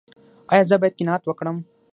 ایا 0.51 0.63
زه 0.69 0.75
باید 0.81 0.97
قناعت 0.99 1.23
وکړم؟ 1.25 1.57